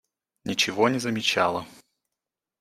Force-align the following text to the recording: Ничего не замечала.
Ничего 0.45 0.87
не 0.89 0.97
замечала. 0.97 1.67